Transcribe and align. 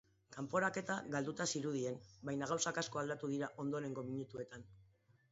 Kanporaketa 0.35 0.93
galduta 1.15 1.45
zirudien, 1.57 1.99
baina 2.29 2.47
gauzak 2.51 2.79
asko 2.83 3.01
aldatu 3.01 3.29
dira 3.33 3.51
ondorengo 3.65 4.05
minutuetan. 4.09 4.65